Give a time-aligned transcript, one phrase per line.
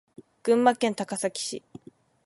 [0.41, 1.61] 群馬県高崎市